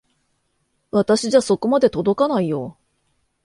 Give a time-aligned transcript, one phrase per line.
[0.89, 2.75] 私じゃそこまで届かないよ。